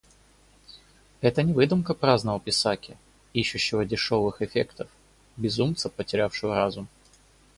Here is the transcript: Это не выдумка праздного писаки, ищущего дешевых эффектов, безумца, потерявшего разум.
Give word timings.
Это 1.21 1.43
не 1.43 1.53
выдумка 1.53 1.93
праздного 1.93 2.39
писаки, 2.39 2.97
ищущего 3.33 3.85
дешевых 3.85 4.41
эффектов, 4.41 4.87
безумца, 5.37 5.89
потерявшего 5.91 6.55
разум. 6.55 6.87